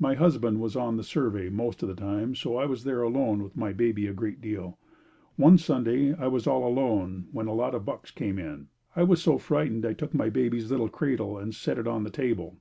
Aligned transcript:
My 0.00 0.14
husband 0.14 0.58
was 0.58 0.74
on 0.74 0.96
the 0.96 1.04
survey 1.04 1.48
most 1.48 1.84
of 1.84 1.88
the 1.88 1.94
time 1.94 2.34
so 2.34 2.56
I 2.56 2.66
was 2.66 2.82
there 2.82 3.00
alone 3.02 3.44
with 3.44 3.56
my 3.56 3.72
baby 3.72 4.08
a 4.08 4.12
great 4.12 4.40
deal. 4.40 4.76
One 5.36 5.56
Sunday 5.56 6.12
I 6.14 6.26
was 6.26 6.48
all 6.48 6.66
alone 6.66 7.28
when 7.30 7.46
a 7.46 7.54
lot 7.54 7.72
of 7.76 7.84
bucks 7.84 8.10
come 8.10 8.40
in 8.40 8.66
I 8.96 9.04
was 9.04 9.22
so 9.22 9.38
frightened 9.38 9.86
I 9.86 9.92
took 9.92 10.14
my 10.14 10.30
baby's 10.30 10.68
little 10.72 10.88
cradle 10.88 11.38
and 11.38 11.54
set 11.54 11.78
it 11.78 11.86
on 11.86 12.02
the 12.02 12.10
table. 12.10 12.56